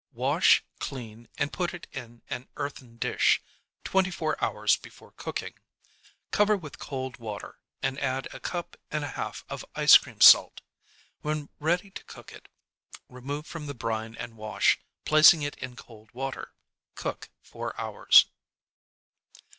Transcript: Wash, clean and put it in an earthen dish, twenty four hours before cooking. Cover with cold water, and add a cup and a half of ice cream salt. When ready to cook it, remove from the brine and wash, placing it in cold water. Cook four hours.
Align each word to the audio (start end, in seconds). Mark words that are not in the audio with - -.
Wash, 0.13 0.63
clean 0.79 1.27
and 1.37 1.53
put 1.53 1.75
it 1.75 1.85
in 1.91 2.23
an 2.27 2.47
earthen 2.57 2.97
dish, 2.97 3.39
twenty 3.83 4.09
four 4.09 4.35
hours 4.43 4.75
before 4.75 5.11
cooking. 5.11 5.53
Cover 6.31 6.57
with 6.57 6.79
cold 6.79 7.17
water, 7.17 7.59
and 7.83 7.99
add 7.99 8.27
a 8.33 8.39
cup 8.39 8.75
and 8.89 9.03
a 9.03 9.09
half 9.11 9.45
of 9.47 9.63
ice 9.75 9.95
cream 9.99 10.19
salt. 10.19 10.61
When 11.21 11.49
ready 11.59 11.91
to 11.91 12.03
cook 12.05 12.31
it, 12.33 12.47
remove 13.09 13.45
from 13.45 13.67
the 13.67 13.75
brine 13.75 14.15
and 14.15 14.37
wash, 14.37 14.79
placing 15.05 15.43
it 15.43 15.55
in 15.59 15.75
cold 15.75 16.09
water. 16.15 16.51
Cook 16.95 17.29
four 17.43 17.79
hours. 17.79 18.25